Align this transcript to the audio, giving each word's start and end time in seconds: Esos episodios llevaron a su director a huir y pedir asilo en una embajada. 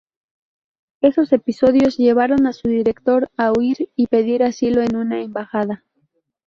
Esos 1.01 1.31
episodios 1.31 1.97
llevaron 1.99 2.47
a 2.47 2.53
su 2.53 2.67
director 2.67 3.29
a 3.37 3.51
huir 3.51 3.91
y 3.95 4.07
pedir 4.07 4.41
asilo 4.41 4.81
en 4.81 4.95
una 4.95 5.21
embajada. 5.21 5.85